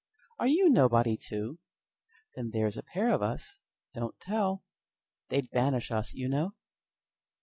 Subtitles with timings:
[0.39, 1.59] Are you nobody, too?
[2.35, 4.63] Then there 's a pair of us—don't tell!
[5.29, 6.53] They 'd banish us, you know.